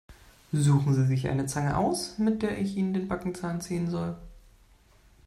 Suchen 0.51 0.95
Sie 0.95 1.05
sich 1.05 1.27
eine 1.29 1.45
Zange 1.45 1.77
aus, 1.77 2.17
mit 2.17 2.41
der 2.41 2.57
ich 2.57 2.75
Ihnen 2.75 2.91
den 2.95 3.07
Backenzahn 3.07 3.61
ziehen 3.61 3.87
soll! 3.87 4.17